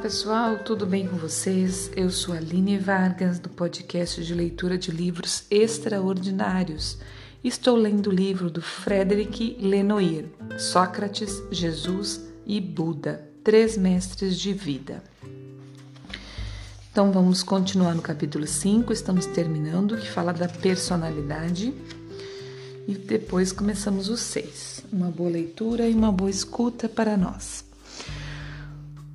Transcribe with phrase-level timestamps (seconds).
[0.00, 1.90] pessoal, tudo bem com vocês?
[1.96, 6.98] Eu sou Aline Vargas do podcast de leitura de livros extraordinários.
[7.42, 10.26] Estou lendo o livro do Frederic Lenoir,
[10.56, 15.02] Sócrates, Jesus e Buda, Três Mestres de Vida.
[16.92, 21.74] Então vamos continuar no capítulo 5, estamos terminando, que fala da personalidade.
[22.86, 24.84] E depois começamos o 6.
[24.92, 27.67] Uma boa leitura e uma boa escuta para nós.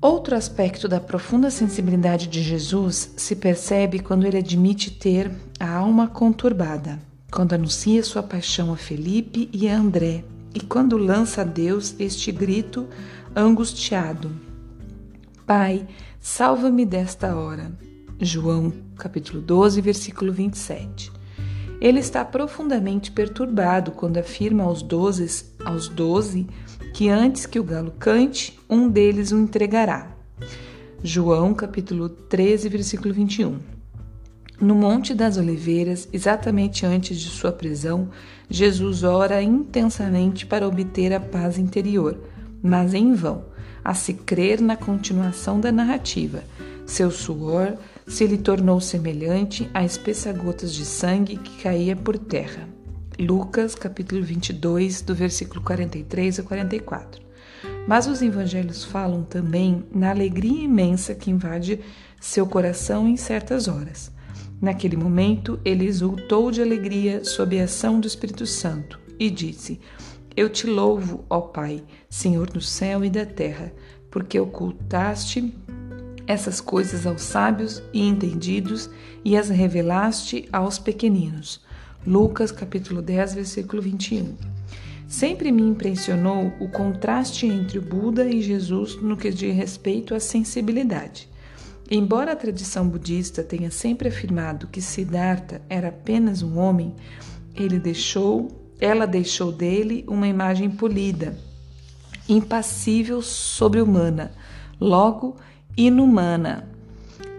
[0.00, 6.06] Outro aspecto da profunda sensibilidade de Jesus se percebe quando ele admite ter a alma
[6.06, 7.00] conturbada,
[7.32, 10.22] quando anuncia sua paixão a Felipe e a André,
[10.54, 12.86] e quando lança a Deus este grito
[13.34, 14.30] angustiado:
[15.44, 15.84] Pai,
[16.20, 17.72] salva-me desta hora.
[18.20, 21.10] João, capítulo 12, versículo 27.
[21.80, 26.46] Ele está profundamente perturbado quando afirma aos doze, aos doze
[26.98, 30.16] que antes que o galo cante, um deles o entregará.
[31.00, 33.56] João capítulo 13, versículo 21.
[34.60, 38.08] No Monte das Oliveiras, exatamente antes de sua prisão,
[38.50, 42.18] Jesus ora intensamente para obter a paz interior,
[42.60, 43.44] mas em vão,
[43.84, 46.42] a se crer na continuação da narrativa.
[46.84, 47.76] Seu suor
[48.08, 52.76] se lhe tornou semelhante a espessas gotas de sangue que caía por terra.
[53.18, 57.20] Lucas, capítulo 22, do versículo 43 a 44.
[57.84, 61.80] Mas os evangelhos falam também na alegria imensa que invade
[62.20, 64.12] seu coração em certas horas.
[64.62, 69.80] Naquele momento, ele exultou de alegria sob a ação do Espírito Santo e disse:
[70.36, 73.72] Eu te louvo, ó Pai, Senhor do céu e da terra,
[74.12, 75.52] porque ocultaste
[76.24, 78.88] essas coisas aos sábios e entendidos
[79.24, 81.66] e as revelaste aos pequeninos.
[82.06, 84.34] Lucas capítulo 10, versículo 21.
[85.08, 90.20] Sempre me impressionou o contraste entre o Buda e Jesus no que diz respeito à
[90.20, 91.28] sensibilidade.
[91.90, 96.94] Embora a tradição budista tenha sempre afirmado que Siddhartha era apenas um homem,
[97.54, 98.48] ele deixou,
[98.78, 101.36] ela deixou dele uma imagem polida,
[102.28, 104.32] impassível sobre-humana,
[104.78, 105.36] logo
[105.76, 106.68] inumana.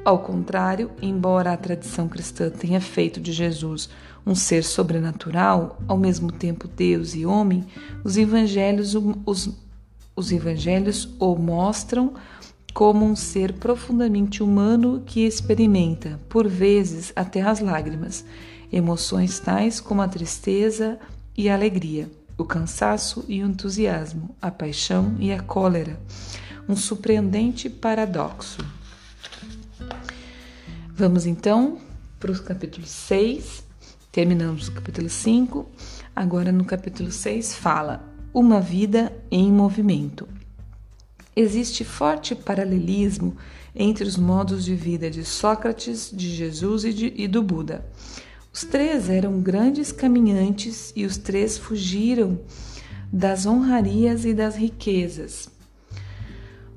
[0.04, 3.90] Ao contrário, embora a tradição cristã tenha feito de Jesus
[4.26, 7.66] um ser sobrenatural, ao mesmo tempo Deus e homem,
[8.04, 8.96] os evangelhos,
[9.26, 9.50] os,
[10.16, 12.14] os evangelhos o mostram
[12.74, 18.24] como um ser profundamente humano que experimenta, por vezes até as lágrimas,
[18.72, 20.98] emoções tais como a tristeza
[21.36, 26.00] e a alegria, o cansaço e o entusiasmo, a paixão e a cólera.
[26.68, 28.79] Um surpreendente paradoxo.
[31.00, 31.78] Vamos então
[32.20, 33.64] para o capítulo 6
[34.12, 35.66] Terminamos o capítulo 5,
[36.14, 40.28] agora no capítulo 6 fala Uma vida em movimento.
[41.34, 43.38] Existe forte paralelismo
[43.74, 47.86] entre os modos de vida de Sócrates, de Jesus e, de, e do Buda.
[48.52, 52.42] Os três eram grandes caminhantes e os três fugiram
[53.10, 55.50] das honrarias e das riquezas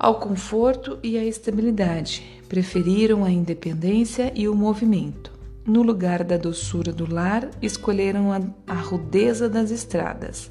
[0.03, 5.31] ao conforto e à estabilidade, preferiram a independência e o movimento.
[5.65, 10.51] No lugar da doçura do lar, escolheram a, a rudeza das estradas.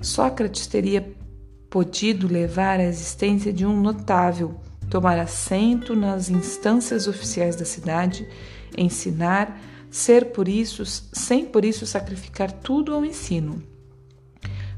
[0.00, 1.12] Sócrates teria
[1.68, 4.54] podido levar a existência de um notável,
[4.88, 8.28] tomar assento nas instâncias oficiais da cidade,
[8.78, 13.60] ensinar, ser por isso, sem por isso sacrificar tudo ao ensino.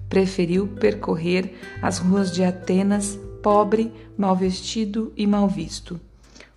[0.09, 1.53] Preferiu percorrer
[1.83, 6.01] as ruas de Atenas, pobre, mal vestido e mal visto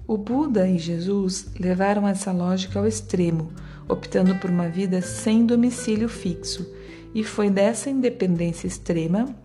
[0.08, 3.52] o Buda e Jesus levaram essa lógica ao extremo,
[3.90, 6.66] optando por uma vida sem domicílio fixo,
[7.14, 9.36] e foi dessa independência extrema,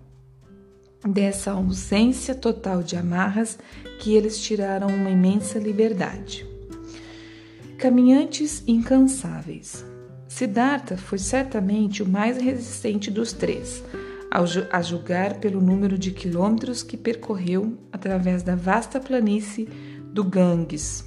[1.04, 3.58] dessa ausência total de amarras,
[3.98, 6.46] que eles tiraram uma imensa liberdade.
[7.76, 9.84] Caminhantes incansáveis.
[10.28, 13.82] Siddhartha foi certamente o mais resistente dos três,
[14.34, 19.68] a julgar pelo número de quilômetros que percorreu através da vasta planície
[20.10, 21.04] do Ganges,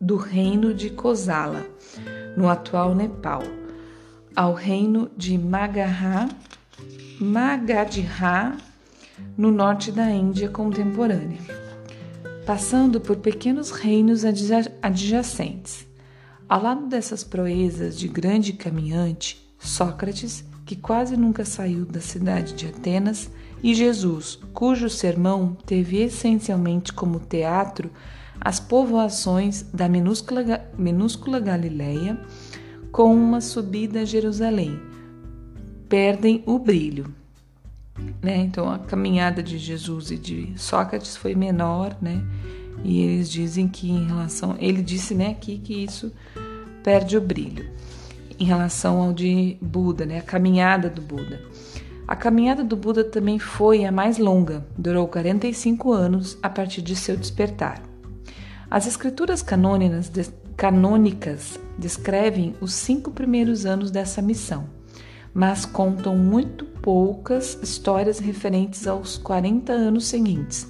[0.00, 1.66] do reino de Kosala,
[2.38, 3.42] no atual Nepal,
[4.34, 6.26] ao reino de Magadha,
[7.20, 8.56] Magadha,
[9.36, 11.40] no norte da Índia contemporânea,
[12.46, 14.22] passando por pequenos reinos
[14.80, 15.86] adjacentes.
[16.48, 22.66] Ao lado dessas proezas de grande caminhante, Sócrates, que quase nunca saiu da cidade de
[22.66, 23.30] Atenas,
[23.62, 27.90] e Jesus, cujo sermão teve essencialmente como teatro
[28.40, 32.20] as povoações da minúscula, minúscula Galileia,
[32.92, 34.78] com uma subida a Jerusalém,
[35.88, 37.06] perdem o brilho.
[38.22, 38.36] né?
[38.38, 42.22] Então a caminhada de Jesus e de Sócrates foi menor, né?
[42.82, 46.12] E eles dizem que em relação, ele disse, né, aqui que isso
[46.82, 47.70] perde o brilho
[48.38, 50.18] em relação ao de Buda, né?
[50.18, 51.40] A caminhada do Buda.
[52.06, 56.94] A caminhada do Buda também foi a mais longa, durou 45 anos a partir de
[56.94, 57.82] seu despertar.
[58.70, 60.12] As escrituras canônicas,
[60.56, 64.66] canônicas descrevem os cinco primeiros anos dessa missão,
[65.32, 70.68] mas contam muito poucas histórias referentes aos 40 anos seguintes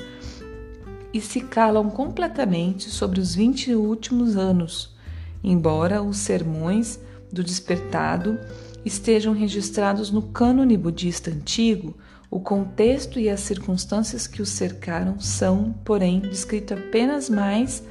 [1.15, 4.93] e se calam completamente sobre os 20 últimos anos,
[5.45, 6.99] embora os sermões
[7.35, 8.39] do despertado
[8.85, 11.95] estejam registrados no cânone budista antigo,
[12.31, 17.83] o contexto e as circunstâncias que o cercaram são, porém, descritos apenas mais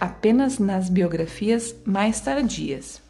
[0.00, 3.02] apenas nas biografias mais tardias.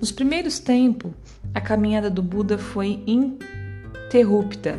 [0.00, 1.12] Nos primeiros tempos,
[1.54, 4.78] a caminhada do Buda foi interrupta,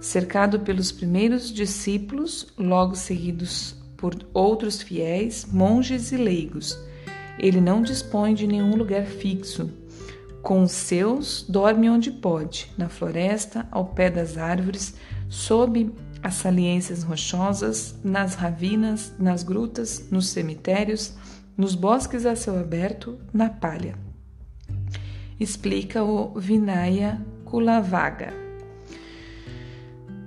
[0.00, 6.78] cercado pelos primeiros discípulos, logo seguidos por outros fiéis, monges e leigos
[7.38, 9.70] ele não dispõe de nenhum lugar fixo.
[10.42, 14.94] Com os seus, dorme onde pode, na floresta, ao pé das árvores,
[15.28, 15.92] sob
[16.22, 21.14] as saliências rochosas, nas ravinas, nas grutas, nos cemitérios,
[21.56, 23.94] nos bosques a céu aberto, na palha.
[25.38, 28.32] Explica o Vinaya Kulavaga.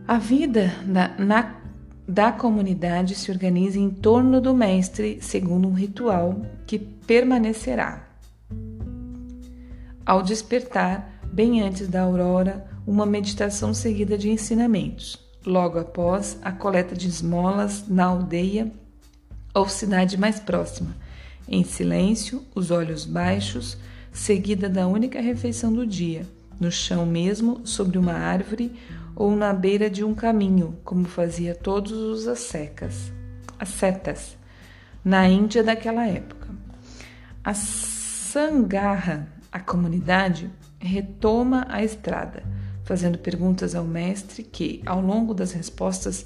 [0.07, 1.61] A vida na, na
[2.07, 8.07] da comunidade se organiza em torno do mestre segundo um ritual que permanecerá.
[10.06, 15.18] Ao despertar, bem antes da aurora, uma meditação seguida de ensinamentos.
[15.45, 18.71] Logo após, a coleta de esmolas na aldeia
[19.54, 20.95] ou cidade mais próxima,
[21.47, 23.77] em silêncio, os olhos baixos,
[24.12, 26.25] seguida da única refeição do dia,
[26.59, 28.71] no chão mesmo, sobre uma árvore
[29.21, 34.35] ou na beira de um caminho, como fazia todos os ascetas
[35.06, 36.47] na Índia daquela época.
[37.44, 42.41] A Sangarra, a comunidade, retoma a estrada,
[42.83, 46.25] fazendo perguntas ao mestre que, ao longo das respostas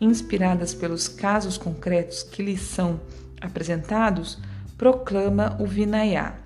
[0.00, 3.00] inspiradas pelos casos concretos que lhes são
[3.40, 4.38] apresentados,
[4.78, 6.36] proclama o Vinaya,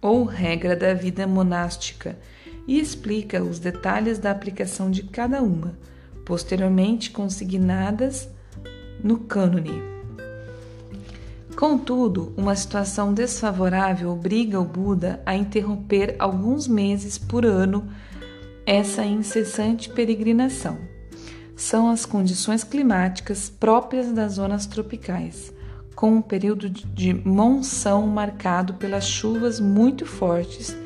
[0.00, 2.18] ou regra da vida monástica,
[2.66, 5.76] e explica os detalhes da aplicação de cada uma,
[6.24, 8.28] posteriormente consignadas
[9.02, 9.82] no cânone.
[11.56, 17.88] Contudo, uma situação desfavorável obriga o Buda a interromper alguns meses por ano
[18.64, 20.78] essa incessante peregrinação.
[21.54, 25.52] São as condições climáticas próprias das zonas tropicais,
[25.94, 30.76] com um período de monção marcado pelas chuvas muito fortes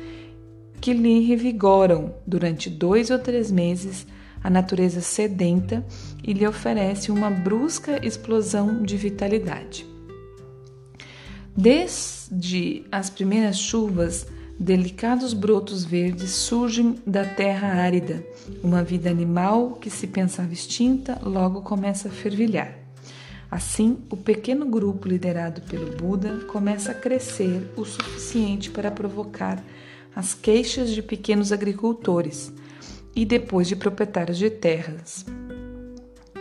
[0.79, 4.05] que lhe revigoram durante dois ou três meses
[4.43, 5.85] a natureza sedenta
[6.23, 9.85] e lhe oferece uma brusca explosão de vitalidade.
[11.55, 14.27] Desde as primeiras chuvas,
[14.59, 18.23] delicados brotos verdes surgem da terra árida.
[18.63, 22.77] Uma vida animal que se pensava extinta logo começa a fervilhar.
[23.49, 29.63] Assim, o pequeno grupo liderado pelo Buda começa a crescer o suficiente para provocar
[30.15, 32.51] as queixas de pequenos agricultores
[33.15, 35.25] e depois de proprietários de terras,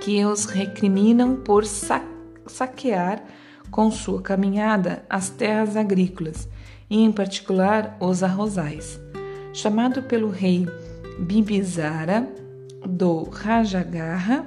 [0.01, 3.25] que os recriminam por saquear
[3.71, 6.49] com sua caminhada as terras agrícolas
[6.89, 9.01] e, em particular, os arrozais.
[9.53, 10.67] Chamado pelo rei
[11.19, 12.29] Bibisara
[12.87, 14.47] do Rajagarra,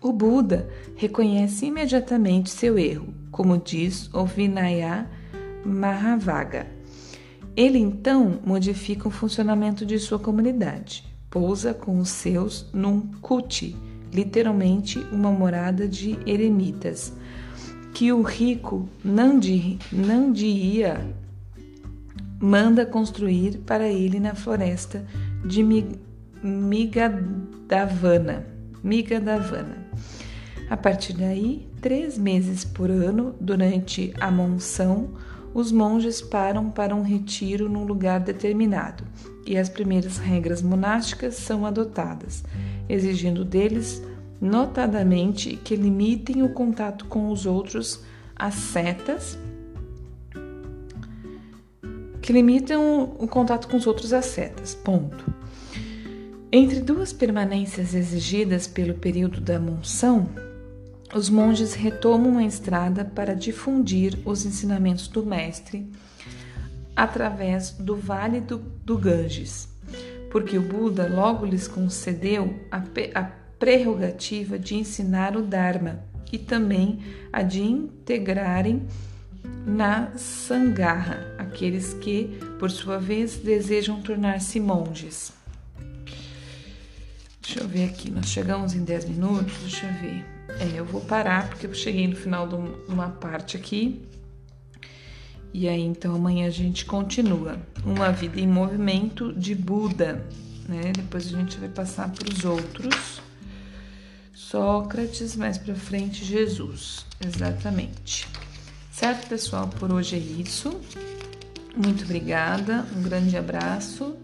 [0.00, 5.08] o Buda reconhece imediatamente seu erro, como diz o Vinaya
[5.64, 6.66] Mahavaga.
[7.56, 11.04] Ele então modifica o funcionamento de sua comunidade.
[11.30, 13.76] Pousa com os seus num kuti,
[14.12, 17.12] literalmente uma morada de eremitas,
[17.92, 21.06] que o rico Nandi, Nandiya
[22.40, 25.06] manda construir para ele na floresta
[25.44, 25.62] de
[26.42, 27.74] Migadavana.
[28.82, 29.84] Migadavana.
[30.68, 35.10] A partir daí, três meses por ano, durante a monção,
[35.54, 39.04] os monges param para um retiro num lugar determinado
[39.46, 42.42] e as primeiras regras monásticas são adotadas,
[42.88, 44.02] exigindo deles,
[44.40, 48.02] notadamente, que limitem o contato com os outros
[48.34, 49.38] ascetas,
[52.20, 54.74] que limitam o contato com os outros ascetas.
[54.74, 55.24] Ponto.
[56.50, 60.28] Entre duas permanências exigidas pelo período da monção,
[61.14, 65.88] os monges retomam a estrada para difundir os ensinamentos do Mestre
[66.96, 69.68] através do Vale do, do Ganges.
[70.30, 72.82] porque o Buda logo lhes concedeu a,
[73.14, 73.22] a
[73.58, 76.00] prerrogativa de ensinar o Dharma
[76.32, 76.98] e também
[77.32, 78.82] a de integrarem
[79.64, 85.32] na Sangha aqueles que, por sua vez, desejam tornar-se monges.
[87.40, 90.33] Deixa eu ver aqui, nós chegamos em 10 minutos, deixa eu ver.
[90.60, 92.54] É, eu vou parar porque eu cheguei no final de
[92.88, 94.02] uma parte aqui.
[95.52, 97.58] E aí, então, amanhã a gente continua.
[97.84, 100.26] Uma vida em movimento de Buda,
[100.68, 100.92] né?
[100.96, 103.20] Depois a gente vai passar para os outros.
[104.32, 107.06] Sócrates, mais para frente, Jesus.
[107.24, 108.26] Exatamente.
[108.90, 109.68] Certo, pessoal?
[109.68, 110.80] Por hoje é isso.
[111.76, 114.16] Muito obrigada, um grande abraço.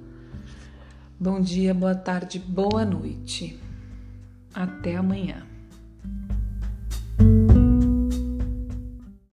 [1.18, 3.58] Bom dia, boa tarde, boa noite.
[4.54, 5.49] Até amanhã.